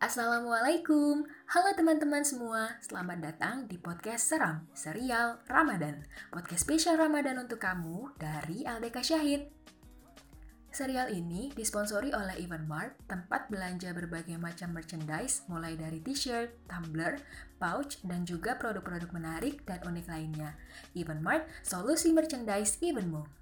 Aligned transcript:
Assalamualaikum, 0.00 1.28
halo 1.52 1.76
teman-teman 1.76 2.24
semua, 2.24 2.72
selamat 2.80 3.20
datang 3.20 3.68
di 3.68 3.76
podcast 3.76 4.32
Seram, 4.32 4.64
serial 4.72 5.44
Ramadan 5.44 6.08
Podcast 6.32 6.64
spesial 6.64 6.96
Ramadan 6.96 7.36
untuk 7.36 7.60
kamu 7.60 8.08
dari 8.16 8.64
LDK 8.64 8.96
Syahid 9.04 9.52
Serial 10.72 11.12
ini 11.12 11.52
disponsori 11.52 12.16
oleh 12.16 12.32
Evenmart, 12.40 12.96
tempat 13.12 13.52
belanja 13.52 13.92
berbagai 13.92 14.40
macam 14.40 14.72
merchandise 14.72 15.44
mulai 15.52 15.76
dari 15.76 16.00
t-shirt, 16.00 16.64
tumbler, 16.64 17.20
pouch, 17.60 18.00
dan 18.00 18.24
juga 18.24 18.56
produk-produk 18.56 19.12
menarik 19.12 19.60
dan 19.68 19.84
unik 19.84 20.06
lainnya. 20.08 20.56
Evenmart, 20.96 21.44
solusi 21.60 22.16
merchandise 22.16 22.80
evenmu. 22.80 23.39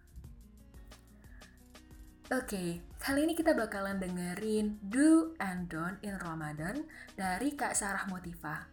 Oke, 2.29 2.85
kali 3.01 3.25
ini 3.25 3.33
kita 3.33 3.57
bakalan 3.57 3.97
dengerin 3.97 4.77
Do 4.85 5.33
and 5.41 5.65
Don't 5.65 5.97
in 6.05 6.13
Ramadan 6.21 6.85
dari 7.17 7.57
Kak 7.57 7.73
Sarah 7.73 8.05
Motiva. 8.05 8.69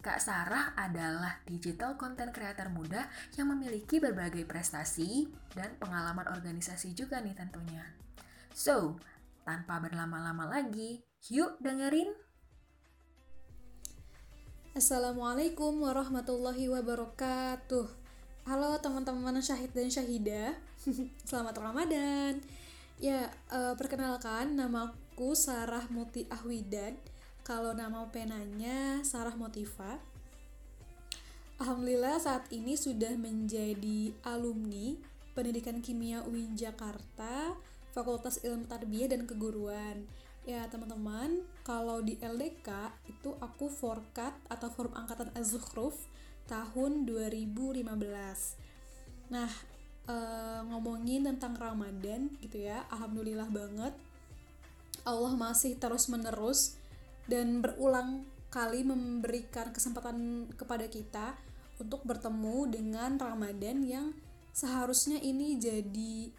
Kak 0.00 0.24
Sarah 0.24 0.72
adalah 0.72 1.36
digital 1.44 2.00
content 2.00 2.32
creator 2.32 2.72
muda 2.72 3.04
yang 3.36 3.52
memiliki 3.52 4.00
berbagai 4.00 4.48
prestasi 4.48 5.28
dan 5.52 5.76
pengalaman 5.76 6.32
organisasi 6.32 6.96
juga 6.96 7.20
nih 7.20 7.36
tentunya. 7.36 7.84
So, 8.56 8.96
tanpa 9.44 9.84
berlama-lama 9.84 10.48
lagi, 10.48 11.04
yuk 11.28 11.60
dengerin. 11.60 12.08
Assalamualaikum 14.72 15.76
warahmatullahi 15.76 16.72
wabarakatuh. 16.72 17.84
Halo 18.48 18.80
teman-teman 18.80 19.44
syahid 19.44 19.76
dan 19.76 19.92
syahidah. 19.92 20.56
Selamat 21.28 21.60
Ramadan. 21.60 22.63
Ya, 23.02 23.26
uh, 23.50 23.74
perkenalkan 23.74 24.54
namaku 24.54 25.34
Sarah 25.34 25.90
Muti 25.90 26.30
Ahwidan. 26.30 26.94
Kalau 27.42 27.74
nama 27.74 28.06
penanya 28.14 29.02
Sarah 29.02 29.34
Motiva. 29.34 29.98
Alhamdulillah 31.58 32.22
saat 32.22 32.46
ini 32.54 32.78
sudah 32.78 33.18
menjadi 33.18 34.14
alumni 34.22 34.94
Pendidikan 35.34 35.82
Kimia 35.82 36.22
UIN 36.22 36.54
Jakarta, 36.54 37.58
Fakultas 37.90 38.38
Ilmu 38.46 38.70
Tarbiyah 38.70 39.10
dan 39.10 39.26
Keguruan. 39.26 40.06
Ya, 40.46 40.62
teman-teman, 40.70 41.42
kalau 41.66 41.98
di 41.98 42.14
LDK 42.22 42.94
itu 43.10 43.34
aku 43.42 43.66
forkat 43.66 44.38
atau 44.46 44.70
forum 44.70 44.94
angkatan 44.94 45.34
Az-Zukhruf 45.34 45.98
tahun 46.46 47.10
2015. 47.10 47.90
Nah, 49.34 49.50
uh, 50.08 50.60
ngomongin 50.68 51.24
tentang 51.24 51.56
Ramadan 51.56 52.32
gitu 52.40 52.60
ya. 52.64 52.84
Alhamdulillah 52.92 53.48
banget. 53.48 53.94
Allah 55.04 55.32
masih 55.36 55.76
terus 55.76 56.08
menerus 56.08 56.80
dan 57.28 57.60
berulang 57.60 58.24
kali 58.48 58.86
memberikan 58.86 59.74
kesempatan 59.74 60.48
kepada 60.54 60.86
kita 60.88 61.36
untuk 61.76 62.06
bertemu 62.06 62.70
dengan 62.70 63.18
Ramadan 63.18 63.82
yang 63.82 64.06
seharusnya 64.54 65.18
ini 65.18 65.58
jadi 65.58 66.30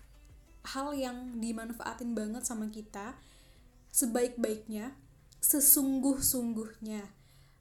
hal 0.66 0.96
yang 0.96 1.38
dimanfaatin 1.38 2.16
banget 2.16 2.48
sama 2.48 2.72
kita 2.72 3.14
sebaik-baiknya 3.92 4.96
sesungguh-sungguhnya. 5.44 7.06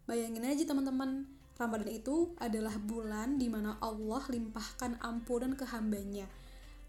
Bayangin 0.08 0.47
aja 0.47 0.64
teman-teman 0.64 1.28
Ramadan 1.55 1.86
itu 1.86 2.34
adalah 2.42 2.74
bulan 2.83 3.38
di 3.38 3.47
mana 3.47 3.78
Allah 3.78 4.27
limpahkan 4.27 4.98
ampunan 4.98 5.55
ke 5.55 5.62
hambanya. 5.70 6.27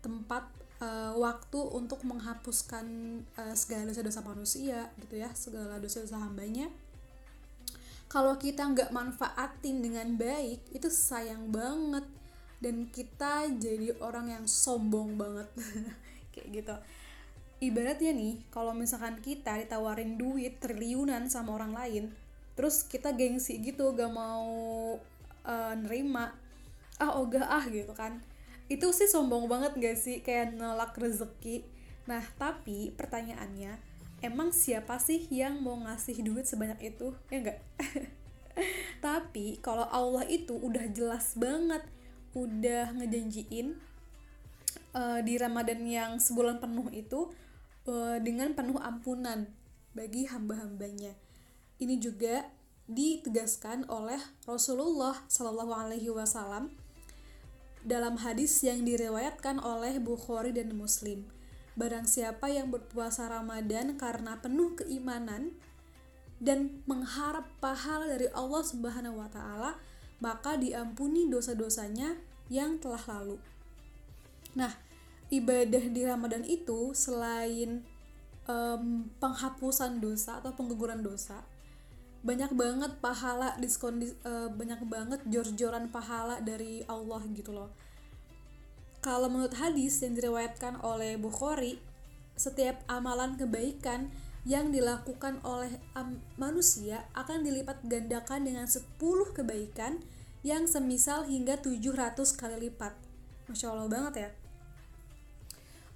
Tempat 0.01 0.49
uh, 0.81 1.13
waktu 1.21 1.59
untuk 1.69 2.01
menghapuskan 2.01 2.85
uh, 3.37 3.53
segala 3.53 3.93
dosa-dosa 3.93 4.25
manusia 4.25 4.89
gitu 4.97 5.21
ya 5.21 5.29
segala 5.37 5.77
dosa-dosa 5.77 6.17
hambanya. 6.17 6.73
Kalau 8.09 8.37
kita 8.41 8.65
nggak 8.65 8.89
manfaatin 8.89 9.85
dengan 9.85 10.17
baik 10.17 10.65
itu 10.73 10.89
sayang 10.89 11.53
banget. 11.53 12.05
Dan 12.55 12.89
kita 12.89 13.45
jadi 13.61 13.93
orang 14.01 14.33
yang 14.33 14.45
sombong 14.49 15.13
banget. 15.19 15.45
Kayak 16.33 16.47
gitu. 16.49 16.75
Ibaratnya 17.69 18.11
nih 18.17 18.41
kalau 18.49 18.73
misalkan 18.73 19.21
kita 19.21 19.61
ditawarin 19.61 20.17
duit 20.17 20.57
triliunan 20.57 21.29
sama 21.29 21.53
orang 21.53 21.77
lain 21.77 22.24
terus 22.55 22.87
kita 22.87 23.11
gengsi 23.13 23.59
gitu 23.59 23.91
gak 23.93 24.11
mau 24.11 24.47
uh, 25.43 25.73
nerima. 25.75 26.35
Ah 26.97 27.19
ogah 27.19 27.45
ah 27.45 27.65
gitu 27.67 27.91
kan. 27.91 28.23
Itu 28.71 28.95
sih 28.95 29.11
sombong 29.11 29.51
banget 29.51 29.77
gak 29.77 29.97
sih? 29.99 30.23
Kayak 30.25 30.55
nolak 30.55 30.95
rezeki. 30.95 31.67
Nah 32.07 32.23
tapi 32.39 32.95
pertanyaannya 32.95 33.77
emang 34.23 34.49
siapa 34.55 34.97
sih 34.97 35.27
yang 35.29 35.59
mau 35.61 35.75
ngasih 35.75 36.23
duit 36.23 36.47
sebanyak 36.47 36.95
itu? 36.95 37.13
Ya 37.29 37.37
enggak 37.43 37.59
tapi 39.05 39.59
kalau 39.59 39.85
Allah 39.91 40.23
itu 40.27 40.55
udah 40.55 40.87
jelas 40.91 41.35
banget 41.35 41.83
udah 42.35 42.91
ngejanjiin 42.95 43.79
uh, 44.95 45.19
di 45.23 45.39
Ramadan 45.39 45.83
yang 45.87 46.11
sebulan 46.19 46.59
penuh 46.59 46.87
itu 46.91 47.31
uh, 47.87 48.17
dengan 48.19 48.51
penuh 48.55 48.79
ampunan 48.79 49.47
bagi 49.95 50.27
hamba-hambanya 50.27 51.15
ini 51.81 51.99
juga 51.99 52.47
ditegaskan 52.85 53.89
oleh 53.89 54.21
Rasulullah 54.45 55.25
Shallallahu 55.25 55.73
Alaihi 55.73 56.13
Wasallam 56.13 56.69
dalam 57.85 58.17
hadis 58.21 58.61
yang 58.65 58.81
diriwayatkan 58.85 59.61
oleh 59.61 60.01
Bukhari 60.01 60.53
dan 60.53 60.73
Muslim. 60.73 61.25
Barang 61.75 62.07
siapa 62.07 62.47
yang 62.49 62.71
berpuasa 62.71 63.27
Ramadan 63.27 63.99
karena 63.99 64.39
penuh 64.39 64.73
keimanan 64.79 65.53
dan 66.39 66.81
mengharap 66.89 67.47
pahala 67.59 68.09
dari 68.09 68.31
Allah 68.31 68.63
Subhanahu 68.63 69.19
wa 69.21 69.29
taala, 69.29 69.77
maka 70.23 70.55
diampuni 70.55 71.27
dosa-dosanya 71.27 72.15
yang 72.47 72.79
telah 72.79 73.01
lalu. 73.05 73.37
Nah, 74.55 74.71
ibadah 75.29 75.83
di 75.91 76.01
Ramadan 76.05 76.47
itu 76.47 76.95
selain 76.95 77.83
um, 78.47 79.09
penghapusan 79.19 79.99
dosa 79.99 80.39
atau 80.39 80.55
pengguguran 80.55 81.03
dosa, 81.03 81.43
banyak 82.25 82.51
banget 82.57 82.91
pahala 82.99 83.53
diskon 83.61 84.01
uh, 84.25 84.49
banyak 84.49 84.81
banget 84.89 85.21
jor-joran 85.29 85.93
pahala 85.93 86.41
dari 86.41 86.81
Allah 86.89 87.21
gitu 87.29 87.53
loh 87.53 87.69
kalau 89.05 89.29
menurut 89.29 89.53
hadis 89.53 90.01
yang 90.01 90.17
diriwayatkan 90.17 90.81
oleh 90.81 91.21
Bukhari 91.21 91.77
setiap 92.33 92.81
amalan 92.89 93.37
kebaikan 93.37 94.09
yang 94.45 94.69
dilakukan 94.69 95.41
oleh 95.41 95.81
manusia 96.37 97.05
akan 97.17 97.41
dilipat 97.41 97.81
gandakan 97.85 98.45
dengan 98.45 98.69
10 98.69 98.97
kebaikan 99.33 100.01
yang 100.45 100.69
semisal 100.69 101.25
hingga 101.25 101.57
700 101.57 102.17
kali 102.37 102.69
lipat. 102.69 102.93
Masya 103.49 103.73
Allah 103.73 103.89
banget 103.89 104.13
ya. 104.21 104.29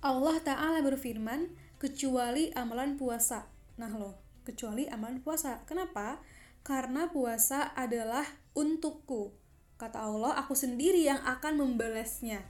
Allah 0.01 0.37
Ta'ala 0.41 0.81
berfirman, 0.81 1.53
kecuali 1.77 2.49
amalan 2.57 2.97
puasa. 2.97 3.45
Nah 3.77 3.93
loh, 3.93 4.17
kecuali 4.49 4.89
amalan 4.89 5.21
puasa. 5.21 5.61
Kenapa? 5.69 6.17
Karena 6.65 7.05
puasa 7.05 7.69
adalah 7.77 8.25
untukku. 8.57 9.29
Kata 9.77 10.09
Allah, 10.09 10.41
aku 10.41 10.57
sendiri 10.57 11.05
yang 11.05 11.21
akan 11.21 11.61
membalasnya. 11.61 12.41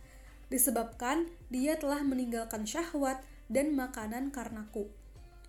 Disebabkan 0.47 1.29
dia 1.51 1.75
telah 1.77 2.01
meninggalkan 2.01 2.63
syahwat 2.63 3.21
dan 3.51 3.75
makanan 3.75 4.31
karenaku. 4.31 4.89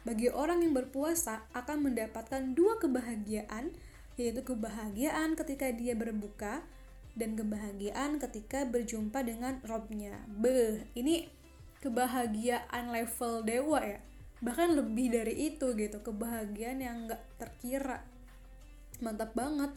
Bagi 0.03 0.29
orang 0.29 0.67
yang 0.67 0.75
berpuasa 0.77 1.47
akan 1.57 1.89
mendapatkan 1.89 2.53
dua 2.53 2.77
kebahagiaan, 2.83 3.73
yaitu 4.21 4.45
kebahagiaan 4.45 5.39
ketika 5.39 5.73
dia 5.73 5.97
berbuka 5.97 6.61
dan 7.17 7.37
kebahagiaan 7.37 8.21
ketika 8.21 8.69
berjumpa 8.69 9.25
dengan 9.25 9.65
robnya. 9.65 10.21
Beh, 10.29 10.85
ini 10.93 11.33
kebahagiaan 11.81 12.93
level 12.93 13.41
dewa 13.49 13.81
ya 13.81 14.01
bahkan 14.41 14.73
lebih 14.73 15.13
dari 15.13 15.53
itu 15.53 15.77
gitu 15.77 16.01
kebahagiaan 16.01 16.81
yang 16.81 16.97
nggak 17.09 17.21
terkira. 17.37 18.01
Mantap 19.05 19.37
banget. 19.37 19.73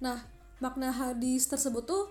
Nah 0.00 0.24
makna 0.58 0.90
hadis 0.90 1.46
tersebut 1.46 1.84
tuh 1.84 2.04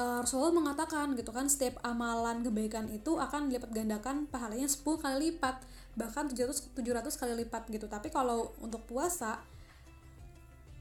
uh, 0.00 0.24
Rasulullah 0.24 0.56
mengatakan 0.56 1.14
gitu 1.14 1.30
kan 1.30 1.46
setiap 1.46 1.78
amalan 1.84 2.42
kebaikan 2.42 2.90
itu 2.90 3.20
akan 3.20 3.52
dilipat 3.52 3.70
gandakan 3.70 4.16
pahalanya 4.28 4.66
10 4.66 4.84
kali 4.84 5.16
lipat. 5.30 5.60
Bahkan 5.94 6.32
700 6.32 6.74
700 6.74 7.20
kali 7.20 7.32
lipat 7.44 7.62
gitu. 7.68 7.86
Tapi 7.86 8.08
kalau 8.08 8.56
untuk 8.64 8.82
puasa 8.88 9.44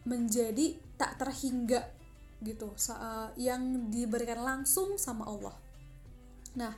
menjadi 0.07 0.79
tak 0.95 1.19
terhingga 1.19 1.83
gitu. 2.43 2.71
Uh, 2.91 3.31
yang 3.35 3.91
diberikan 3.91 4.39
langsung 4.39 4.95
sama 4.95 5.27
Allah. 5.27 5.55
Nah 6.55 6.73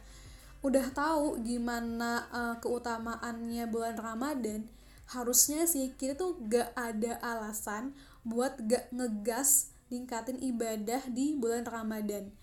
udah 0.61 0.87
tahu 0.93 1.41
gimana 1.43 2.27
uh, 2.31 2.55
keutamaannya 2.59 3.67
bulan 3.69 3.95
Ramadan 3.99 4.65
harusnya 5.05 5.69
sih 5.69 5.93
kita 5.93 6.17
tuh 6.17 6.41
gak 6.49 6.73
ada 6.73 7.21
alasan 7.21 7.93
buat 8.25 8.57
gak 8.65 8.89
ngegas 8.89 9.69
ningkatin 9.93 10.41
ibadah 10.41 11.05
di 11.13 11.37
bulan 11.37 11.61
Ramadan. 11.61 12.33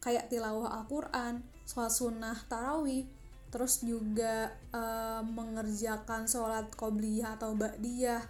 Kayak 0.00 0.28
tilawah 0.28 0.80
Al-Quran, 0.80 1.44
sholat 1.64 1.92
sunnah 1.92 2.36
tarawih 2.48 3.08
terus 3.50 3.82
juga 3.82 4.54
uh, 4.70 5.26
mengerjakan 5.26 6.30
sholat 6.30 6.70
qobliyah 6.78 7.34
atau 7.34 7.58
ba'diyah 7.58 8.22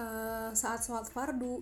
uh, 0.00 0.50
saat 0.56 0.80
sholat 0.80 1.04
fardu. 1.10 1.60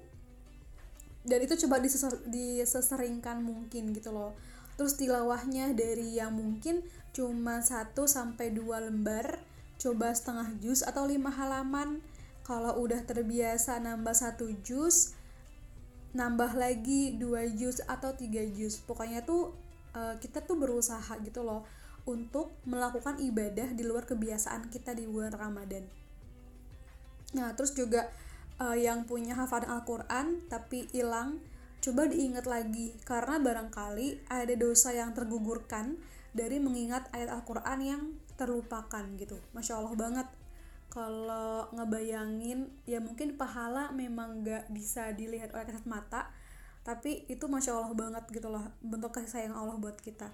Dan 1.26 1.42
itu 1.44 1.58
coba 1.66 1.82
diseseringkan 2.30 3.42
mungkin 3.42 3.90
gitu 3.92 4.14
loh 4.14 4.32
terus 4.78 4.94
tilawahnya 4.94 5.74
dari 5.74 6.16
yang 6.16 6.38
mungkin 6.38 6.86
cuma 7.10 7.58
1 7.60 7.92
sampai 7.98 8.54
dua 8.54 8.78
lembar 8.78 9.42
coba 9.76 10.14
setengah 10.14 10.54
jus 10.62 10.86
atau 10.86 11.04
lima 11.04 11.34
halaman 11.34 11.98
kalau 12.46 12.78
udah 12.78 13.02
terbiasa 13.02 13.82
nambah 13.82 14.14
satu 14.14 14.48
jus 14.62 15.18
nambah 16.14 16.56
lagi 16.56 17.18
dua 17.18 17.50
jus 17.50 17.82
atau 17.84 18.14
tiga 18.14 18.40
jus 18.46 18.80
pokoknya 18.80 19.26
tuh 19.26 19.52
uh, 19.98 20.14
kita 20.22 20.40
tuh 20.46 20.56
berusaha 20.56 21.18
gitu 21.26 21.42
loh 21.42 21.66
untuk 22.08 22.56
melakukan 22.64 23.20
ibadah 23.20 23.76
di 23.76 23.84
luar 23.84 24.08
kebiasaan 24.08 24.72
kita 24.72 24.96
di 24.96 25.04
bulan 25.04 25.36
Ramadan. 25.36 25.84
Nah, 27.36 27.52
terus 27.52 27.76
juga 27.76 28.08
uh, 28.56 28.72
yang 28.72 29.04
punya 29.04 29.36
hafalan 29.36 29.68
Al-Quran 29.68 30.40
tapi 30.48 30.88
hilang, 30.96 31.36
coba 31.78 32.10
diingat 32.10 32.44
lagi 32.44 32.94
karena 33.06 33.38
barangkali 33.38 34.26
ada 34.26 34.54
dosa 34.58 34.90
yang 34.90 35.14
tergugurkan 35.14 35.98
dari 36.34 36.58
mengingat 36.58 37.06
ayat 37.14 37.30
Al-Quran 37.32 37.78
yang 37.80 38.02
terlupakan 38.38 39.04
gitu. 39.18 39.38
Masya 39.54 39.78
Allah 39.78 39.94
banget. 39.94 40.28
Kalau 40.88 41.68
ngebayangin 41.76 42.72
ya 42.88 42.98
mungkin 42.98 43.36
pahala 43.36 43.92
memang 43.92 44.40
gak 44.42 44.72
bisa 44.72 45.12
dilihat 45.12 45.52
oleh 45.52 45.68
kasat 45.68 45.84
mata 45.84 46.32
tapi 46.80 47.28
itu 47.28 47.44
masya 47.44 47.76
Allah 47.76 47.92
banget 47.92 48.24
gitu 48.32 48.48
loh 48.48 48.64
bentuk 48.80 49.12
kasih 49.12 49.28
sayang 49.28 49.52
Allah 49.52 49.76
buat 49.76 50.00
kita. 50.00 50.32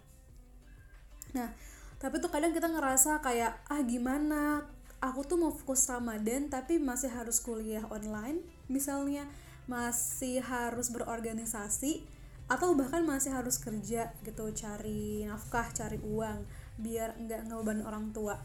Nah 1.34 1.50
tapi 1.98 2.22
tuh 2.22 2.30
kadang 2.30 2.54
kita 2.54 2.70
ngerasa 2.70 3.18
kayak 3.18 3.66
ah 3.66 3.82
gimana? 3.82 4.62
Aku 5.02 5.26
tuh 5.26 5.36
mau 5.36 5.50
fokus 5.50 5.84
Ramadan 5.90 6.46
tapi 6.46 6.78
masih 6.78 7.10
harus 7.10 7.42
kuliah 7.42 7.82
online 7.90 8.40
misalnya 8.70 9.26
masih 9.64 10.44
harus 10.44 10.92
berorganisasi 10.92 12.04
atau 12.44 12.76
bahkan 12.76 13.00
masih 13.04 13.32
harus 13.32 13.56
kerja 13.56 14.12
gitu 14.20 14.52
cari 14.52 15.24
nafkah 15.24 15.72
cari 15.72 15.96
uang 16.04 16.44
biar 16.76 17.16
nggak 17.16 17.48
ngebeban 17.48 17.80
orang 17.88 18.12
tua 18.12 18.36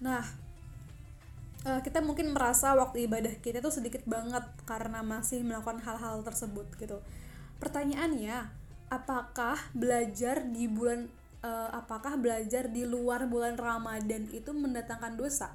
nah 0.00 0.24
uh, 1.66 1.80
kita 1.82 2.02
mungkin 2.02 2.34
merasa 2.34 2.74
waktu 2.74 3.06
ibadah 3.06 3.34
kita 3.38 3.62
tuh 3.62 3.74
sedikit 3.74 4.02
banget 4.06 4.42
karena 4.66 5.02
masih 5.02 5.42
melakukan 5.46 5.82
hal-hal 5.82 6.22
tersebut 6.26 6.66
gitu. 6.78 6.98
Pertanyaannya, 7.62 8.50
apakah 8.90 9.58
belajar 9.72 10.42
di 10.46 10.66
bulan 10.66 11.06
uh, 11.46 11.70
apakah 11.72 12.18
belajar 12.18 12.70
di 12.70 12.82
luar 12.82 13.30
bulan 13.30 13.54
Ramadan 13.54 14.26
itu 14.34 14.50
mendatangkan 14.50 15.14
dosa? 15.14 15.54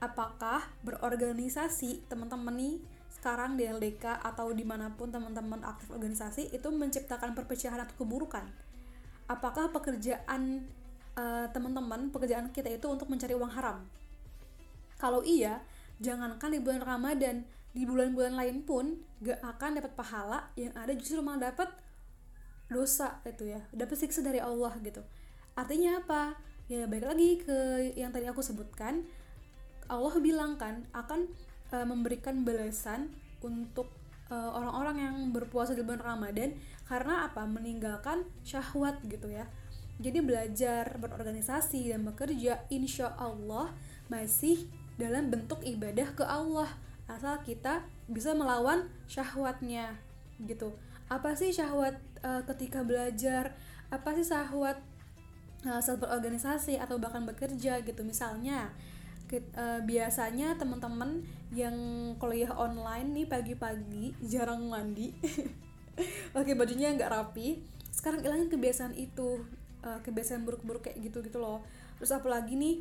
Apakah 0.00 0.64
berorganisasi 0.80 2.08
teman-teman 2.08 2.56
nih 2.56 2.76
sekarang 3.10 3.58
di 3.58 3.66
LDK 3.66 4.22
atau 4.22 4.54
di 4.54 4.62
mana 4.62 4.94
pun 4.94 5.10
teman-teman 5.10 5.60
aktif 5.66 5.90
organisasi 5.90 6.54
itu 6.54 6.68
menciptakan 6.70 7.34
perpecahan 7.34 7.82
atau 7.82 7.94
keburukan? 7.98 8.46
Apakah 9.26 9.70
pekerjaan 9.74 10.64
uh, 11.18 11.46
teman-teman 11.50 12.08
pekerjaan 12.14 12.48
kita 12.54 12.70
itu 12.70 12.86
untuk 12.86 13.10
mencari 13.10 13.34
uang 13.34 13.52
haram? 13.52 13.82
Kalau 14.96 15.20
iya, 15.26 15.60
jangankan 15.98 16.54
di 16.54 16.60
bulan 16.62 16.82
Ramadan, 16.86 17.42
di 17.70 17.82
bulan-bulan 17.86 18.34
lain 18.34 18.62
pun 18.66 18.98
gak 19.22 19.38
akan 19.42 19.78
dapat 19.78 19.92
pahala 19.94 20.50
yang 20.58 20.74
ada 20.74 20.90
justru 20.96 21.22
malah 21.22 21.52
dapat 21.52 21.70
dosa 22.70 23.18
gitu 23.26 23.50
ya, 23.50 23.60
dapat 23.74 23.96
siksa 23.98 24.22
dari 24.22 24.38
Allah 24.38 24.74
gitu. 24.80 25.02
Artinya 25.58 26.00
apa? 26.00 26.38
Ya 26.70 26.86
baik 26.86 27.02
lagi 27.02 27.30
ke 27.42 27.58
yang 27.98 28.14
tadi 28.14 28.30
aku 28.30 28.40
sebutkan, 28.46 29.02
Allah 29.90 30.14
bilang 30.22 30.54
kan 30.54 30.86
akan 30.94 31.26
uh, 31.70 31.86
memberikan 31.86 32.42
balasan 32.42 33.10
untuk 33.40 33.90
uh, 34.30 34.50
orang-orang 34.54 34.96
yang 35.10 35.16
berpuasa 35.34 35.74
di 35.74 35.82
bulan 35.82 36.02
Ramadan. 36.02 36.54
Karena 36.86 37.26
apa? 37.26 37.46
Meninggalkan 37.46 38.26
syahwat 38.46 39.02
gitu 39.06 39.30
ya. 39.30 39.46
Jadi 40.00 40.24
belajar 40.24 40.96
berorganisasi 40.96 41.92
dan 41.92 42.08
bekerja, 42.08 42.64
insya 42.72 43.12
Allah 43.20 43.68
masih 44.08 44.64
dalam 44.96 45.28
bentuk 45.28 45.60
ibadah 45.60 46.08
ke 46.16 46.24
Allah. 46.24 46.72
Asal 47.04 47.42
kita 47.44 47.84
bisa 48.08 48.32
melawan 48.32 48.88
syahwatnya 49.10 49.98
gitu. 50.40 50.72
Apa 51.10 51.36
sih 51.36 51.52
syahwat 51.52 52.00
uh, 52.24 52.40
ketika 52.48 52.80
belajar? 52.80 53.52
Apa 53.92 54.14
sih 54.16 54.24
syahwat 54.24 54.78
uh, 55.68 55.80
saat 55.82 56.00
berorganisasi 56.00 56.80
atau 56.80 56.96
bahkan 56.96 57.26
bekerja 57.26 57.82
gitu? 57.84 58.00
Misalnya 58.00 58.72
uh, 59.38 59.80
biasanya 59.86 60.58
teman-teman 60.58 61.22
yang 61.54 61.76
kuliah 62.18 62.50
online 62.58 63.14
nih 63.14 63.26
pagi-pagi 63.30 64.18
jarang 64.26 64.66
mandi 64.66 65.14
oke 66.38 66.50
bajunya 66.58 66.90
nggak 66.94 67.10
rapi 67.10 67.62
sekarang 67.90 68.24
ilangin 68.24 68.48
kebiasaan 68.48 68.94
itu 68.96 69.44
uh, 69.84 70.00
kebiasaan 70.00 70.46
buruk-buruk 70.46 70.88
kayak 70.88 70.98
gitu 71.10 71.20
gitu 71.20 71.36
loh. 71.36 71.60
Terus 72.00 72.16
apalagi 72.16 72.56
nih 72.56 72.76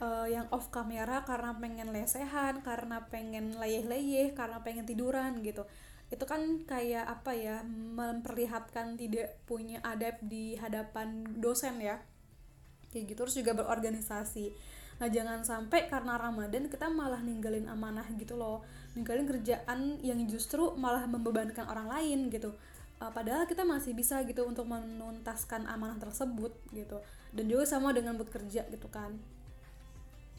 uh, 0.00 0.24
yang 0.24 0.48
off 0.48 0.72
kamera 0.72 1.26
karena 1.28 1.52
pengen 1.58 1.92
lesehan 1.92 2.64
karena 2.64 3.04
pengen 3.12 3.58
leyeh-leyeh 3.58 4.32
karena 4.32 4.64
pengen 4.64 4.88
tiduran 4.88 5.44
gitu. 5.44 5.68
Itu 6.08 6.24
kan 6.28 6.64
kayak 6.68 7.08
apa 7.08 7.32
ya 7.36 7.60
memperlihatkan 7.68 8.96
tidak 8.96 9.40
punya 9.48 9.80
adab 9.84 10.20
di 10.24 10.56
hadapan 10.56 11.24
dosen 11.36 11.80
ya. 11.82 12.00
Kayak 12.92 13.12
gitu 13.12 13.20
terus 13.24 13.36
juga 13.36 13.52
berorganisasi 13.56 14.52
nah 15.02 15.10
jangan 15.10 15.42
sampai 15.42 15.90
karena 15.90 16.14
ramadan 16.14 16.70
kita 16.70 16.86
malah 16.86 17.18
ninggalin 17.18 17.66
amanah 17.66 18.06
gitu 18.14 18.38
loh. 18.38 18.62
Ninggalin 18.94 19.26
kerjaan 19.26 19.98
yang 19.98 20.22
justru 20.30 20.78
malah 20.78 21.10
membebankan 21.10 21.66
orang 21.66 21.90
lain 21.90 22.30
gitu. 22.30 22.54
Uh, 23.02 23.10
padahal 23.10 23.50
kita 23.50 23.66
masih 23.66 23.98
bisa 23.98 24.22
gitu 24.22 24.46
untuk 24.46 24.70
menuntaskan 24.70 25.66
amanah 25.66 25.98
tersebut 25.98 26.54
gitu. 26.70 27.02
Dan 27.34 27.50
juga 27.50 27.66
sama 27.66 27.90
dengan 27.90 28.14
bekerja 28.14 28.62
gitu 28.70 28.86
kan. 28.86 29.18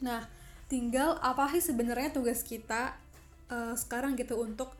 Nah, 0.00 0.24
tinggal 0.72 1.20
apa 1.20 1.52
sih 1.52 1.60
sebenarnya 1.60 2.16
tugas 2.16 2.40
kita 2.40 2.96
uh, 3.52 3.76
sekarang 3.76 4.16
gitu 4.16 4.40
untuk 4.40 4.72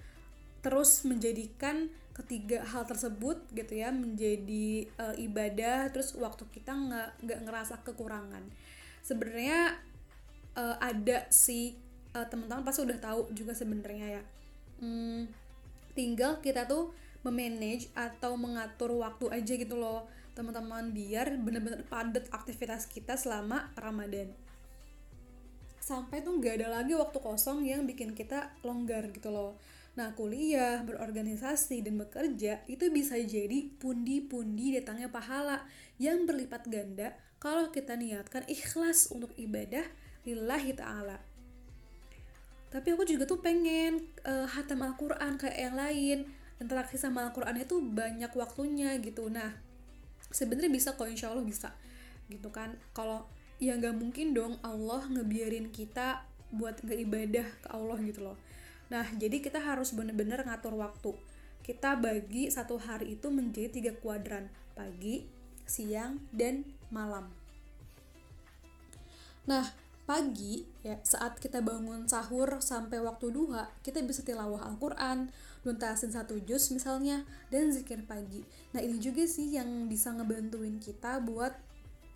terus 0.65 1.05
menjadikan 1.05 1.93
ketiga 2.17 2.65
hal 2.65 2.89
tersebut 2.89 3.43
gitu 3.53 3.75
ya 3.77 3.93
menjadi 3.93 4.89
uh, 4.97 5.13
ibadah 5.19 5.93
terus 5.93 6.17
waktu 6.17 6.47
kita 6.57 6.73
nggak 6.73 7.11
nggak 7.27 7.41
ngerasa 7.45 7.75
kekurangan 7.85 8.49
sebenarnya 9.05 9.77
uh, 10.57 10.81
ada 10.81 11.29
sih 11.29 11.77
uh, 12.17 12.25
teman-teman 12.25 12.65
pasti 12.65 12.81
udah 12.81 12.99
tahu 12.99 13.29
juga 13.37 13.53
sebenarnya 13.53 14.19
ya. 14.19 14.23
Hmm, 14.81 15.29
tinggal 15.93 16.41
kita 16.41 16.65
tuh 16.65 16.97
memanage 17.21 17.93
atau 17.93 18.35
mengatur 18.41 18.97
waktu 18.97 19.29
aja 19.33 19.55
gitu 19.55 19.77
loh 19.77 20.09
teman-teman 20.35 20.91
biar 20.91 21.39
bener-bener 21.39 21.87
padat 21.87 22.27
aktivitas 22.35 22.91
kita 22.91 23.15
selama 23.15 23.71
Ramadan. 23.79 24.35
Sampai 25.79 26.27
tuh 26.27 26.41
nggak 26.41 26.65
ada 26.65 26.81
lagi 26.81 26.97
waktu 26.99 27.19
kosong 27.23 27.63
yang 27.63 27.87
bikin 27.87 28.19
kita 28.19 28.51
longgar 28.67 29.15
gitu 29.15 29.31
loh. 29.31 29.61
Nah, 29.95 30.11
kuliah, 30.19 30.83
berorganisasi, 30.83 31.87
dan 31.87 31.95
bekerja 32.03 32.67
itu 32.67 32.91
bisa 32.91 33.15
jadi 33.15 33.71
pundi-pundi 33.79 34.75
datangnya 34.75 35.07
pahala 35.07 35.63
yang 36.03 36.27
berlipat 36.27 36.67
ganda 36.67 37.15
kalau 37.45 37.69
kita 37.69 37.93
niatkan 38.01 38.49
ikhlas 38.49 39.13
untuk 39.13 39.29
ibadah 39.37 39.85
lillahi 40.25 40.73
ta'ala. 40.73 41.21
Tapi 42.73 42.89
aku 42.97 43.05
juga 43.05 43.29
tuh 43.29 43.45
pengen 43.45 44.09
uh, 44.25 44.49
hatam 44.49 44.81
Al-Quran 44.81 45.37
kayak 45.37 45.59
yang 45.61 45.77
lain. 45.77 46.19
Interaksi 46.57 46.97
sama 46.97 47.29
Al-Quran 47.29 47.61
itu 47.61 47.77
banyak 47.85 48.33
waktunya 48.33 48.97
gitu. 49.05 49.29
Nah, 49.29 49.53
sebenarnya 50.33 50.73
bisa 50.73 50.97
kok 50.97 51.05
insya 51.05 51.29
Allah 51.31 51.45
bisa. 51.45 51.77
Gitu 52.33 52.49
kan. 52.49 52.81
Kalau 52.97 53.29
ya 53.63 53.79
nggak 53.79 53.95
mungkin 53.95 54.35
dong 54.35 54.59
Allah 54.67 55.07
ngebiarin 55.07 55.71
kita 55.71 56.27
buat 56.55 56.79
nggak 56.83 56.99
ibadah 57.07 57.47
ke 57.63 57.69
Allah 57.71 57.99
gitu 58.03 58.21
loh 58.31 58.39
nah 58.93 59.07
jadi 59.17 59.41
kita 59.41 59.59
harus 59.59 59.97
bener-bener 59.97 60.45
ngatur 60.45 60.77
waktu 60.77 61.17
kita 61.65 61.97
bagi 61.97 62.53
satu 62.53 62.77
hari 62.77 63.17
itu 63.17 63.33
menjadi 63.33 63.73
tiga 63.73 63.93
kuadran 63.97 64.53
pagi 64.77 65.25
siang 65.65 66.21
dan 66.31 66.65
malam. 66.93 67.29
Nah 69.45 69.85
pagi 70.05 70.69
ya 70.85 71.01
saat 71.01 71.41
kita 71.41 71.65
bangun 71.65 72.05
sahur 72.05 72.61
sampai 72.61 73.01
waktu 73.01 73.33
duha 73.33 73.73
kita 73.81 74.05
bisa 74.05 74.21
tilawah 74.21 74.61
Al-Quran 74.69 75.33
nuntasin 75.65 76.13
satu 76.13 76.37
juz 76.45 76.69
misalnya 76.77 77.25
dan 77.49 77.73
zikir 77.73 78.05
pagi. 78.05 78.45
Nah 78.77 78.85
ini 78.85 79.01
juga 79.01 79.25
sih 79.25 79.57
yang 79.57 79.89
bisa 79.89 80.13
ngebantuin 80.13 80.77
kita 80.77 81.25
buat 81.25 81.57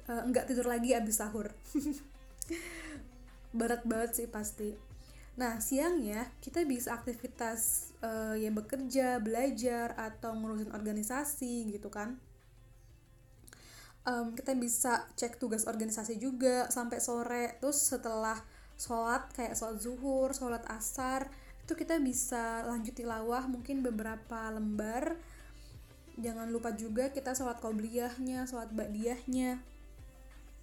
uh, 0.05 0.23
nggak 0.29 0.53
tidur 0.53 0.69
lagi 0.69 0.93
abis 0.93 1.25
sahur. 1.25 1.49
Berat 3.59 3.89
banget 3.89 4.21
sih 4.21 4.29
pasti. 4.29 4.77
Nah 5.41 5.57
siangnya 5.65 6.29
kita 6.45 6.69
bisa 6.69 6.93
aktivitas 6.93 7.93
uh, 8.05 8.37
ya 8.37 8.53
bekerja 8.53 9.17
belajar 9.25 9.97
atau 9.97 10.37
ngurusin 10.37 10.77
organisasi 10.77 11.73
gitu 11.73 11.89
kan 11.89 12.21
um, 14.07 14.37
kita 14.37 14.55
bisa 14.55 15.09
cek 15.17 15.41
tugas 15.41 15.65
organisasi 15.67 16.21
juga 16.21 16.69
sampai 16.71 16.99
sore. 17.03 17.59
Terus 17.59 17.79
setelah 17.81 18.39
sholat 18.79 19.27
kayak 19.35 19.59
sholat 19.59 19.83
zuhur 19.83 20.31
sholat 20.31 20.63
asar 20.71 21.27
itu 21.67 21.75
kita 21.75 21.99
bisa 21.99 22.63
lanjut 22.65 22.95
tilawah 22.95 23.45
mungkin 23.51 23.83
beberapa 23.83 24.49
lembar. 24.55 25.19
Jangan 26.19 26.51
lupa 26.51 26.75
juga 26.75 27.11
kita 27.11 27.35
sholat 27.35 27.59
qobliyahnya 27.59 28.47
sholat 28.47 28.71
ba'diyahnya. 28.75 29.63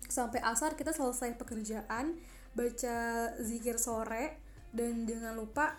Sampai 0.06 0.44
asar 0.44 0.78
kita 0.78 0.94
selesai 0.94 1.34
pekerjaan 1.36 2.18
baca 2.56 2.98
zikir 3.44 3.76
sore 3.76 4.40
dan 4.76 5.08
jangan 5.08 5.36
lupa 5.36 5.76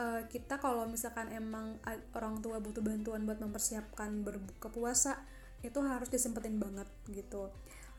uh, 0.00 0.24
kita 0.28 0.58
kalau 0.58 0.88
misalkan 0.88 1.30
emang 1.30 1.78
orang 2.16 2.40
tua 2.42 2.60
butuh 2.60 2.82
bantuan 2.84 3.24
buat 3.28 3.38
mempersiapkan 3.40 4.24
berbuka 4.24 4.68
puasa 4.72 5.20
itu 5.64 5.80
harus 5.80 6.08
disempetin 6.12 6.60
banget 6.60 6.88
gitu. 7.08 7.48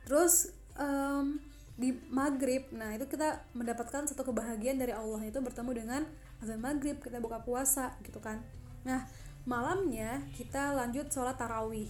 Terus 0.05 0.53
um, 0.77 1.41
di 1.75 1.91
maghrib 2.07 2.71
nah 2.71 2.95
itu 2.95 3.03
kita 3.03 3.43
mendapatkan 3.51 4.07
satu 4.07 4.23
kebahagiaan 4.23 4.79
dari 4.79 4.95
Allah 4.95 5.19
itu 5.27 5.43
bertemu 5.43 5.71
dengan 5.75 6.01
azan 6.39 6.63
maghrib 6.63 7.03
kita 7.03 7.19
buka 7.19 7.43
puasa 7.43 7.97
gitu 8.05 8.23
kan. 8.23 8.39
Nah 8.87 9.09
malamnya 9.43 10.23
kita 10.37 10.71
lanjut 10.71 11.11
sholat 11.11 11.35
tarawih. 11.35 11.89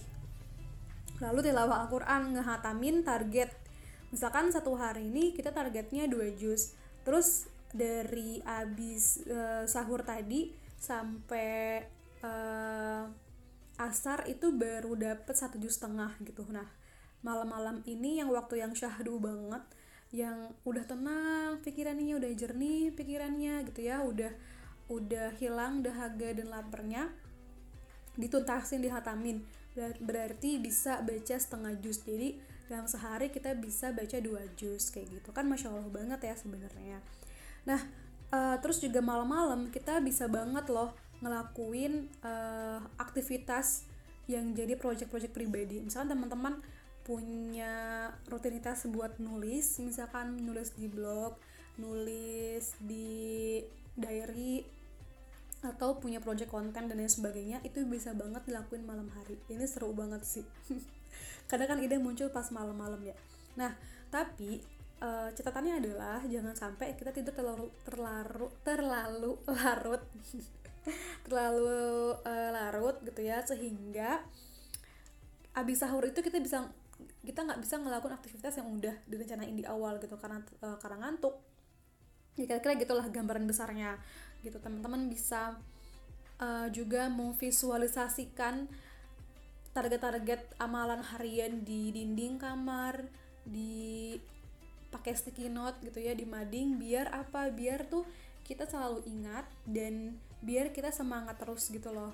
Lalu 1.22 1.48
tilawah 1.48 1.86
Al-Quran 1.86 2.36
ngehatamin 2.36 3.06
target. 3.06 3.54
Misalkan 4.12 4.52
satu 4.52 4.76
hari 4.76 5.08
ini 5.08 5.32
kita 5.32 5.54
targetnya 5.54 6.04
dua 6.10 6.28
juz. 6.36 6.76
Terus 7.06 7.48
dari 7.72 8.42
abis 8.44 9.24
uh, 9.28 9.64
sahur 9.64 10.04
tadi 10.04 10.52
sampai 10.76 11.84
uh, 12.20 13.25
asar 13.76 14.24
itu 14.28 14.52
baru 14.52 14.96
dapet 14.96 15.34
satu 15.36 15.60
juz 15.60 15.76
setengah 15.76 16.16
gitu. 16.24 16.44
Nah 16.48 16.66
malam-malam 17.24 17.82
ini 17.88 18.20
yang 18.20 18.32
waktu 18.32 18.60
yang 18.62 18.72
syahdu 18.76 19.18
banget 19.18 19.64
yang 20.14 20.54
udah 20.62 20.86
tenang 20.86 21.58
pikirannya 21.66 22.14
udah 22.14 22.30
jernih 22.38 22.94
pikirannya 22.94 23.66
gitu 23.66 23.80
ya 23.82 24.00
udah 24.06 24.30
udah 24.86 25.34
hilang 25.42 25.82
dahaga 25.82 26.30
dan 26.30 26.48
laparnya 26.50 27.10
dituntasin 28.14 28.80
dihatamin. 28.80 29.44
Berarti 29.76 30.56
bisa 30.56 31.04
baca 31.04 31.36
setengah 31.36 31.76
jus. 31.82 32.00
Jadi 32.00 32.38
dalam 32.66 32.88
sehari 32.88 33.28
kita 33.28 33.52
bisa 33.58 33.92
baca 33.92 34.16
dua 34.22 34.46
jus 34.56 34.88
kayak 34.88 35.20
gitu. 35.20 35.28
Kan 35.36 35.50
masya 35.50 35.68
allah 35.74 35.90
banget 35.90 36.22
ya 36.24 36.34
sebenarnya. 36.38 36.98
Nah 37.66 37.80
uh, 38.30 38.56
terus 38.62 38.80
juga 38.80 39.02
malam-malam 39.02 39.68
kita 39.70 40.00
bisa 40.00 40.30
banget 40.30 40.70
loh 40.70 40.94
ngelakuin 41.20 42.10
uh, 42.20 42.80
aktivitas 43.00 43.88
yang 44.26 44.52
jadi 44.52 44.74
project-project 44.74 45.32
pribadi. 45.32 45.80
Misalnya 45.80 46.18
teman-teman 46.18 46.60
punya 47.06 48.10
rutinitas 48.26 48.82
buat 48.90 49.22
nulis 49.22 49.78
misalkan 49.78 50.42
nulis 50.42 50.74
di 50.74 50.90
blog 50.90 51.38
nulis 51.78 52.74
di 52.82 53.62
diary 53.94 54.66
atau 55.62 56.02
punya 56.02 56.18
project 56.18 56.50
konten 56.50 56.90
dan 56.90 56.98
lain 56.98 57.06
sebagainya 57.06 57.62
itu 57.62 57.86
bisa 57.86 58.10
banget 58.10 58.42
dilakuin 58.50 58.82
malam 58.82 59.06
hari. 59.14 59.38
Ini 59.46 59.64
seru 59.70 59.94
banget 59.94 60.26
sih. 60.26 60.42
Kadang 61.50 61.70
kan 61.70 61.78
ide 61.78 61.96
muncul 62.02 62.26
pas 62.34 62.50
malam-malam 62.50 62.98
ya. 63.06 63.14
Nah 63.54 63.70
tapi 64.10 64.58
uh, 64.98 65.30
catatannya 65.30 65.78
adalah 65.78 66.26
jangan 66.26 66.58
sampai 66.58 66.98
kita 66.98 67.14
tidur 67.14 67.34
terlalu 67.38 67.66
terlalu 67.86 68.46
terlalu 68.66 69.32
larut 69.46 70.02
terlalu 71.26 72.14
uh, 72.22 72.50
larut 72.54 72.96
gitu 73.02 73.20
ya 73.22 73.42
sehingga 73.42 74.22
abis 75.56 75.80
sahur 75.82 76.04
itu 76.04 76.20
kita 76.20 76.38
bisa 76.38 76.68
kita 77.26 77.42
nggak 77.42 77.60
bisa 77.60 77.80
ngelakuin 77.82 78.14
aktivitas 78.14 78.54
yang 78.60 78.68
udah 78.70 78.94
direncanain 79.08 79.56
di 79.56 79.66
awal 79.66 79.98
gitu 79.98 80.14
karena 80.16 80.40
uh, 80.62 80.78
karena 80.78 81.08
ngantuk. 81.08 81.34
Ya 82.36 82.44
kira-kira 82.46 82.76
gitulah 82.76 83.06
gambaran 83.08 83.48
besarnya 83.48 83.98
gitu. 84.44 84.60
Teman-teman 84.60 85.08
bisa 85.08 85.56
uh, 86.38 86.68
juga 86.70 87.08
memvisualisasikan 87.10 88.68
target-target 89.72 90.56
amalan 90.56 91.04
harian 91.04 91.64
di 91.64 91.92
dinding 91.92 92.40
kamar 92.40 93.04
di 93.44 94.16
pakai 94.88 95.12
sticky 95.12 95.52
note 95.52 95.76
gitu 95.84 96.00
ya 96.00 96.14
di 96.14 96.24
mading 96.24 96.80
biar 96.80 97.12
apa? 97.12 97.50
Biar 97.52 97.88
tuh 97.88 98.06
kita 98.46 98.68
selalu 98.68 99.02
ingat 99.10 99.44
dan 99.66 100.16
biar 100.44 100.72
kita 100.72 100.92
semangat 100.92 101.38
terus 101.40 101.68
gitu 101.68 101.92
loh 101.92 102.12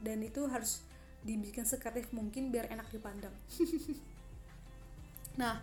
dan 0.00 0.22
itu 0.24 0.46
harus 0.48 0.82
dibikin 1.20 1.68
sekreatif 1.68 2.08
mungkin 2.16 2.48
biar 2.48 2.72
enak 2.72 2.88
dipandang 2.88 3.34
Nah, 5.38 5.62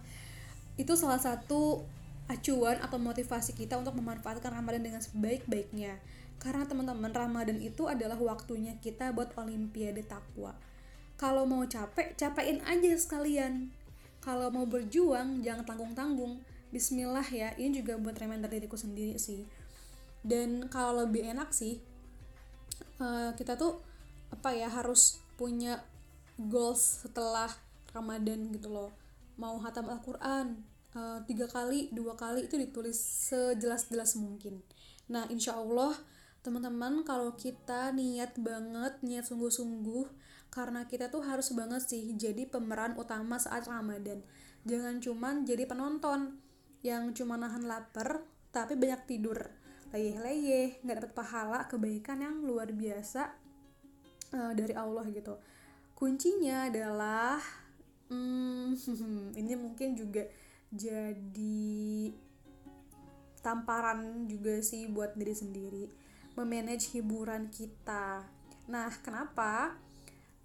itu 0.74 0.94
salah 0.98 1.22
satu 1.22 1.86
acuan 2.26 2.82
atau 2.82 2.98
motivasi 3.00 3.56
kita 3.56 3.78
untuk 3.78 3.94
memanfaatkan 4.00 4.50
Ramadan 4.54 4.84
dengan 4.84 5.02
sebaik-baiknya. 5.06 6.02
Karena 6.38 6.66
teman-teman, 6.70 7.14
Ramadan 7.14 7.62
itu 7.62 7.90
adalah 7.90 8.16
waktunya 8.18 8.78
kita 8.82 9.14
buat 9.14 9.34
olimpiade 9.38 10.06
takwa. 10.06 10.54
Kalau 11.18 11.50
mau 11.50 11.66
capek, 11.66 12.14
capekin 12.14 12.62
aja 12.66 12.94
sekalian. 12.94 13.74
Kalau 14.22 14.54
mau 14.54 14.70
berjuang, 14.70 15.42
jangan 15.42 15.66
tanggung-tanggung. 15.66 16.42
Bismillah 16.70 17.26
ya, 17.32 17.58
ini 17.58 17.82
juga 17.82 17.98
buat 17.98 18.14
reminder 18.22 18.52
diriku 18.52 18.78
sendiri 18.78 19.18
sih. 19.18 19.50
Dan 20.22 20.70
kalau 20.70 21.08
lebih 21.08 21.26
enak 21.26 21.50
sih, 21.56 21.82
uh, 23.02 23.32
kita 23.34 23.58
tuh 23.58 23.82
apa 24.34 24.52
ya 24.54 24.68
harus 24.68 25.22
punya 25.40 25.80
goals 26.38 27.06
setelah 27.06 27.50
Ramadan 27.94 28.54
gitu 28.54 28.70
loh. 28.70 28.92
Mau 29.38 29.58
hatam 29.62 29.90
Al-Quran 29.90 30.62
uh, 30.98 31.20
tiga 31.26 31.46
kali 31.50 31.90
dua 31.94 32.18
kali 32.18 32.46
itu 32.46 32.58
ditulis 32.58 32.98
sejelas-jelas 33.30 34.18
mungkin. 34.18 34.62
Nah 35.10 35.26
insya 35.30 35.58
Allah 35.58 35.94
teman-teman 36.46 37.04
kalau 37.04 37.34
kita 37.36 37.92
niat 37.92 38.38
banget 38.40 39.02
niat 39.04 39.26
sungguh-sungguh 39.26 40.08
karena 40.48 40.88
kita 40.88 41.12
tuh 41.12 41.22
harus 41.26 41.52
banget 41.52 41.84
sih 41.86 42.16
jadi 42.16 42.48
pemeran 42.48 42.98
utama 42.98 43.38
saat 43.38 43.66
Ramadan. 43.66 44.22
Jangan 44.68 45.00
cuman 45.00 45.48
jadi 45.48 45.64
penonton 45.70 46.40
yang 46.86 47.12
cuma 47.14 47.40
nahan 47.40 47.66
lapar 47.66 48.22
tapi 48.54 48.78
banyak 48.78 49.06
tidur 49.10 49.38
leyeh-leyeh 49.92 50.84
nggak 50.84 50.98
dapat 51.04 51.14
pahala 51.16 51.60
kebaikan 51.72 52.20
yang 52.20 52.44
luar 52.44 52.72
biasa 52.76 53.32
uh, 54.36 54.52
dari 54.54 54.76
Allah 54.76 55.08
gitu. 55.12 55.40
Kuncinya 55.96 56.68
adalah 56.68 57.40
hmm, 58.12 58.76
ini 59.42 59.54
mungkin 59.56 59.96
juga 59.96 60.28
jadi 60.68 62.12
tamparan 63.40 64.28
juga 64.28 64.60
sih 64.60 64.92
buat 64.92 65.16
diri 65.16 65.36
sendiri. 65.36 65.86
Memanage 66.36 66.94
hiburan 66.94 67.50
kita. 67.50 68.28
Nah 68.68 68.92
kenapa 69.02 69.80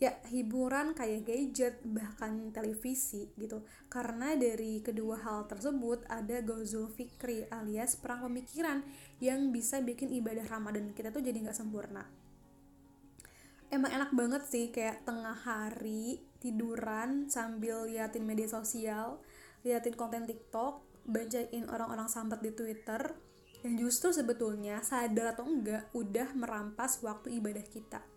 ya 0.02 0.18
hiburan 0.34 0.98
kayak 0.98 1.22
gadget 1.22 1.74
bahkan 1.86 2.50
televisi 2.50 3.30
gitu. 3.38 3.62
Karena 3.86 4.34
dari 4.34 4.82
kedua 4.82 5.22
hal 5.22 5.46
tersebut 5.46 6.02
ada 6.10 6.42
gozul 6.42 6.90
fikri 6.90 7.46
alias 7.46 7.94
perang 7.94 8.26
pemikiran 8.26 8.82
yang 9.22 9.54
bisa 9.54 9.78
bikin 9.78 10.10
ibadah 10.10 10.42
ramadan 10.50 10.90
kita 10.90 11.14
tuh 11.14 11.22
jadi 11.22 11.38
nggak 11.38 11.54
sempurna. 11.54 12.02
Emang 13.70 13.94
enak 13.94 14.10
banget 14.10 14.42
sih 14.50 14.74
kayak 14.74 15.06
tengah 15.06 15.38
hari 15.38 16.18
tiduran 16.42 17.30
sambil 17.30 17.86
liatin 17.86 18.26
media 18.26 18.50
sosial 18.50 19.22
liatin 19.62 19.94
konten 19.94 20.26
TikTok 20.26 20.82
bacain 21.06 21.70
orang-orang 21.70 22.10
sambat 22.10 22.42
di 22.42 22.50
Twitter 22.50 23.14
yang 23.62 23.78
justru 23.78 24.10
sebetulnya 24.10 24.82
sadar 24.82 25.38
atau 25.38 25.46
enggak 25.46 25.86
udah 25.94 26.34
merampas 26.34 26.98
waktu 27.06 27.38
ibadah 27.38 27.62
kita 27.62 28.11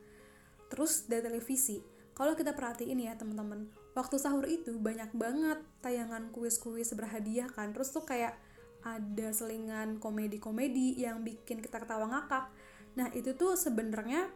terus 0.75 1.07
dari 1.07 1.23
televisi. 1.23 1.79
Kalau 2.11 2.35
kita 2.35 2.51
perhatiin 2.51 2.99
ya 2.99 3.15
teman-teman 3.15 3.71
waktu 3.95 4.19
sahur 4.19 4.43
itu 4.43 4.75
banyak 4.75 5.15
banget 5.15 5.59
tayangan 5.79 6.31
kuis-kuis 6.35 6.91
berhadiah 6.91 7.47
kan. 7.47 7.71
Terus 7.71 7.95
tuh 7.95 8.03
kayak 8.03 8.35
ada 8.83 9.27
selingan 9.31 9.97
komedi-komedi 9.97 10.99
yang 10.99 11.23
bikin 11.23 11.63
kita 11.63 11.79
ketawa 11.79 12.11
ngakak. 12.11 12.51
Nah 12.99 13.07
itu 13.15 13.31
tuh 13.33 13.55
sebenarnya 13.55 14.27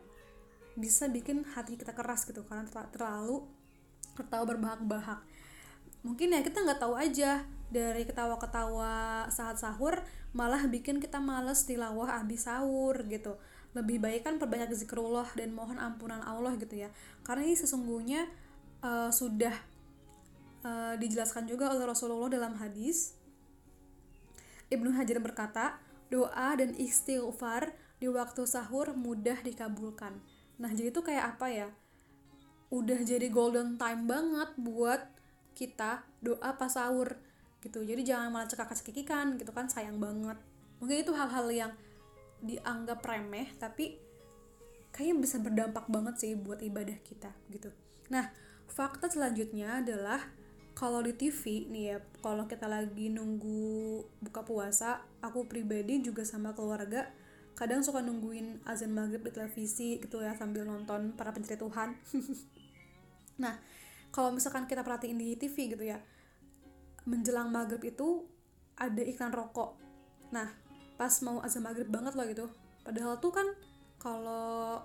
bisa 0.79 1.11
bikin 1.11 1.43
hati 1.43 1.75
kita 1.75 1.91
keras 1.91 2.23
gitu 2.23 2.47
karena 2.47 2.63
terlalu 2.89 3.43
ketawa 4.15 4.43
berbahak-bahak. 4.55 5.19
Mungkin 6.03 6.31
ya 6.31 6.39
kita 6.39 6.63
nggak 6.63 6.79
tahu 6.79 6.95
aja 6.95 7.43
dari 7.69 8.07
ketawa-ketawa 8.07 9.27
saat 9.29 9.61
sahur 9.61 10.01
malah 10.33 10.65
bikin 10.65 10.97
kita 10.97 11.21
males 11.21 11.67
tilawah 11.69 12.17
abis 12.23 12.49
sahur 12.49 13.05
gitu 13.05 13.37
lebih 13.77 14.01
baik 14.01 14.25
kan 14.25 14.41
perbanyak 14.41 14.73
zikrullah 14.73 15.29
dan 15.37 15.53
mohon 15.53 15.77
ampunan 15.77 16.21
Allah 16.25 16.57
gitu 16.57 16.73
ya. 16.73 16.89
Karena 17.21 17.45
ini 17.45 17.53
sesungguhnya 17.53 18.25
uh, 18.81 19.13
sudah 19.13 19.53
uh, 20.65 20.93
dijelaskan 20.97 21.45
juga 21.45 21.69
oleh 21.69 21.85
Rasulullah 21.85 22.33
dalam 22.33 22.57
hadis. 22.57 23.13
Ibnu 24.69 24.93
Hajar 24.93 25.17
berkata 25.21 25.81
doa 26.09 26.57
dan 26.57 26.73
istighfar 26.77 27.73
di 28.01 28.09
waktu 28.09 28.45
sahur 28.49 28.93
mudah 28.97 29.37
dikabulkan. 29.41 30.17
Nah 30.57 30.71
jadi 30.73 30.89
itu 30.89 31.01
kayak 31.05 31.37
apa 31.37 31.47
ya? 31.49 31.69
Udah 32.69 33.01
jadi 33.01 33.29
golden 33.33 33.77
time 33.81 34.05
banget 34.05 34.49
buat 34.57 35.01
kita 35.57 36.05
doa 36.21 36.53
pas 36.57 36.73
sahur 36.73 37.17
gitu. 37.61 37.81
Jadi 37.83 38.01
jangan 38.05 38.29
malah 38.29 38.47
cekak 38.49 38.71
cekikikan 38.81 39.37
gitu 39.37 39.51
kan 39.53 39.67
sayang 39.67 39.97
banget. 39.97 40.37
Mungkin 40.79 41.01
itu 41.01 41.11
hal-hal 41.11 41.47
yang 41.51 41.71
dianggap 42.39 43.03
remeh 43.03 43.51
tapi 43.59 43.99
kayaknya 44.89 45.15
bisa 45.21 45.37
berdampak 45.39 45.85
banget 45.87 46.15
sih 46.19 46.31
buat 46.35 46.59
ibadah 46.63 46.97
kita 47.03 47.31
gitu. 47.53 47.69
Nah 48.09 48.31
fakta 48.69 49.09
selanjutnya 49.09 49.81
adalah 49.81 50.21
kalau 50.77 51.03
di 51.03 51.11
TV 51.11 51.67
nih 51.67 51.83
ya 51.91 51.97
kalau 52.23 52.47
kita 52.47 52.63
lagi 52.69 53.11
nunggu 53.11 53.99
buka 54.23 54.47
puasa 54.47 55.03
aku 55.19 55.43
pribadi 55.51 55.99
juga 55.99 56.23
sama 56.23 56.55
keluarga 56.55 57.11
kadang 57.59 57.83
suka 57.83 57.99
nungguin 57.99 58.63
azan 58.63 58.95
maghrib 58.95 59.19
di 59.19 59.35
televisi 59.35 59.99
gitu 59.99 60.23
ya 60.23 60.31
sambil 60.39 60.63
nonton 60.63 61.11
para 61.15 61.35
pencari 61.35 61.59
Tuhan. 61.59 61.89
Nah 63.39 63.55
kalau 64.11 64.35
misalkan 64.35 64.67
kita 64.67 64.83
perhatiin 64.83 65.15
di 65.15 65.39
TV 65.39 65.71
gitu 65.71 65.79
ya 65.79 65.95
menjelang 67.07 67.47
maghrib 67.47 67.79
itu 67.87 68.27
ada 68.75 68.99
iklan 68.99 69.31
rokok. 69.31 69.79
Nah 70.35 70.68
pas 70.99 71.15
mau 71.23 71.39
azan 71.39 71.63
maghrib 71.63 71.87
banget 71.87 72.11
loh 72.19 72.27
gitu. 72.27 72.45
Padahal 72.83 73.15
tuh 73.23 73.31
kan 73.31 73.47
kalau 73.95 74.83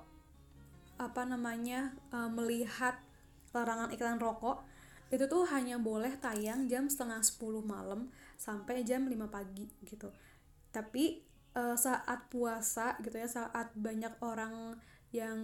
apa 0.94 1.26
namanya 1.26 1.90
uh, 2.14 2.30
melihat 2.30 3.02
larangan 3.50 3.90
iklan 3.90 4.22
rokok 4.22 4.62
itu 5.10 5.26
tuh 5.26 5.42
hanya 5.50 5.74
boleh 5.78 6.14
tayang 6.22 6.70
jam 6.70 6.86
setengah 6.86 7.18
10 7.18 7.66
malam 7.66 8.14
sampai 8.38 8.86
jam 8.86 9.10
5 9.10 9.14
pagi 9.26 9.66
gitu. 9.82 10.14
Tapi 10.70 11.22
uh, 11.58 11.74
saat 11.74 12.30
puasa 12.30 12.94
gitu 13.02 13.18
ya 13.18 13.26
saat 13.26 13.74
banyak 13.74 14.14
orang 14.22 14.78
yang 15.14 15.38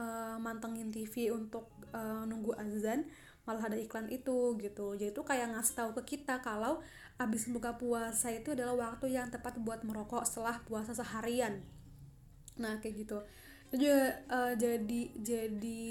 uh, 0.00 0.36
mantengin 0.40 0.88
TV 0.88 1.28
untuk 1.32 1.68
uh, 1.92 2.24
nunggu 2.24 2.56
azan 2.56 3.04
malah 3.44 3.68
ada 3.68 3.76
iklan 3.76 4.08
itu 4.08 4.56
gitu. 4.60 4.96
Jadi 4.96 5.12
itu 5.12 5.22
kayak 5.22 5.52
ngasih 5.56 5.74
tahu 5.76 5.90
ke 6.00 6.16
kita 6.16 6.40
kalau 6.40 6.80
abis 7.20 7.46
buka 7.52 7.76
puasa 7.78 8.32
itu 8.34 8.56
adalah 8.56 8.90
waktu 8.90 9.14
yang 9.14 9.30
tepat 9.30 9.60
buat 9.60 9.84
merokok 9.86 10.24
setelah 10.26 10.64
puasa 10.64 10.96
seharian. 10.96 11.62
Nah 12.58 12.80
kayak 12.80 13.06
gitu. 13.06 13.18
Itu 13.68 13.84
juga 13.84 14.24
uh, 14.32 14.52
jadi 14.56 15.00
jadi 15.20 15.82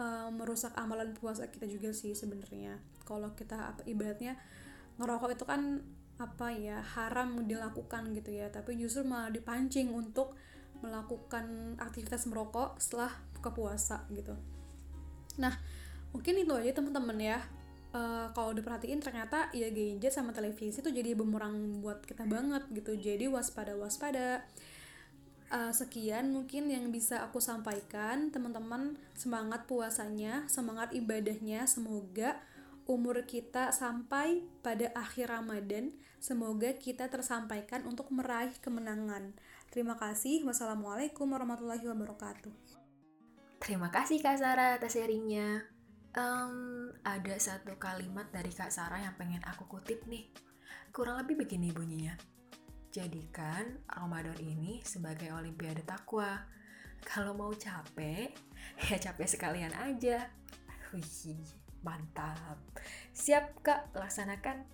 uh, 0.00 0.28
merusak 0.32 0.72
amalan 0.74 1.12
puasa 1.12 1.46
kita 1.52 1.68
juga 1.68 1.92
sih 1.92 2.16
sebenarnya. 2.16 2.80
Kalau 3.04 3.36
kita 3.36 3.76
apa 3.76 3.84
ibaratnya 3.84 4.40
ngerokok 4.96 5.30
itu 5.36 5.44
kan 5.44 5.84
apa 6.20 6.54
ya 6.54 6.80
haram 6.80 7.44
dilakukan 7.44 8.16
gitu 8.16 8.32
ya. 8.32 8.48
Tapi 8.48 8.80
justru 8.80 9.04
malah 9.04 9.28
dipancing 9.28 9.92
untuk 9.92 10.34
melakukan 10.82 11.78
aktivitas 11.78 12.26
merokok 12.26 12.80
setelah 12.82 13.12
buka 13.38 13.54
puasa 13.54 14.02
gitu. 14.10 14.34
Nah 15.38 15.54
mungkin 16.12 16.34
itu 16.40 16.52
aja 16.52 16.72
teman-teman 16.76 17.18
ya 17.18 17.38
uh, 17.96 18.28
kalau 18.36 18.52
diperhatiin 18.52 19.00
ternyata 19.00 19.48
ya 19.56 19.68
gadget 19.72 20.12
sama 20.12 20.30
televisi 20.36 20.84
tuh 20.84 20.92
jadi 20.92 21.16
bumerang 21.16 21.80
buat 21.80 22.04
kita 22.04 22.28
banget 22.28 22.68
gitu 22.72 22.96
jadi 22.96 23.28
waspada 23.32 23.74
waspada 23.76 24.44
uh, 25.48 25.72
sekian 25.72 26.32
mungkin 26.32 26.68
yang 26.68 26.88
bisa 26.92 27.24
aku 27.24 27.40
sampaikan 27.40 28.28
teman-teman 28.28 29.00
semangat 29.16 29.64
puasanya 29.64 30.44
semangat 30.46 30.92
ibadahnya 30.92 31.64
semoga 31.64 32.40
umur 32.86 33.22
kita 33.26 33.70
sampai 33.70 34.42
pada 34.62 34.90
akhir 34.94 35.30
Ramadan. 35.30 35.94
Semoga 36.22 36.78
kita 36.78 37.10
tersampaikan 37.10 37.82
untuk 37.86 38.10
meraih 38.14 38.54
kemenangan. 38.62 39.34
Terima 39.74 39.98
kasih. 39.98 40.46
Wassalamualaikum 40.46 41.26
warahmatullahi 41.26 41.82
wabarakatuh. 41.82 42.54
Terima 43.62 43.90
kasih 43.90 44.18
Kak 44.18 44.38
Sarah 44.38 44.78
atas 44.78 44.98
sharingnya. 44.98 45.71
Um, 46.12 46.92
ada 47.08 47.40
satu 47.40 47.80
kalimat 47.80 48.28
dari 48.28 48.52
Kak 48.52 48.68
Sarah 48.68 49.00
yang 49.00 49.16
pengen 49.16 49.40
aku 49.48 49.64
kutip 49.64 50.04
nih. 50.04 50.28
Kurang 50.92 51.16
lebih 51.24 51.40
begini 51.40 51.72
bunyinya. 51.72 52.12
Jadikan 52.92 53.80
Ramadan 53.88 54.36
ini 54.36 54.84
sebagai 54.84 55.32
olimpiade 55.32 55.80
takwa. 55.88 56.36
Kalau 57.00 57.32
mau 57.32 57.48
capek, 57.56 58.28
ya 58.92 58.96
capek 59.00 59.24
sekalian 59.24 59.72
aja. 59.72 60.28
Wih. 60.92 61.40
Mantap. 61.80 62.60
Siap 63.16 63.64
Kak, 63.64 63.96
laksanakan. 63.96 64.68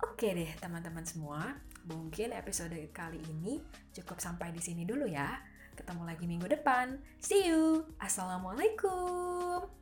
Oke 0.00 0.32
deh 0.32 0.52
teman-teman 0.60 1.04
semua, 1.04 1.56
mungkin 1.88 2.36
episode 2.36 2.76
kali 2.92 3.20
ini 3.32 3.64
cukup 3.96 4.20
sampai 4.20 4.52
di 4.52 4.60
sini 4.60 4.84
dulu 4.84 5.08
ya. 5.08 5.40
Ketemu 5.80 6.02
lagi 6.04 6.28
minggu 6.28 6.44
depan. 6.44 7.00
See 7.24 7.48
you. 7.48 7.88
Assalamualaikum. 7.96 9.79